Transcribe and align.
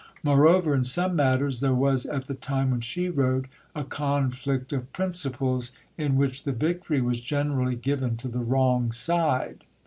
Moreover, 0.23 0.73
in 0.73 0.83
some 0.83 1.15
matters, 1.15 1.59
there 1.59 1.75
was, 1.75 2.07
at 2.07 2.25
the 2.25 2.33
time 2.33 2.71
when 2.71 2.79
she 2.81 3.07
wrote, 3.07 3.45
a 3.75 3.83
conflict 3.83 4.73
of 4.73 4.91
principles, 4.93 5.73
in 5.95 6.15
which 6.15 6.41
the 6.41 6.51
victory 6.53 7.01
was 7.01 7.21
generally 7.21 7.75
given 7.75 8.17
to 8.17 8.27
the 8.27 8.39
wrong 8.39 8.91
side. 8.91 9.63